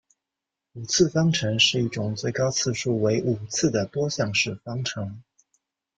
[0.73, 5.21] 五次方程是一种最高次数为五次的多项式方程。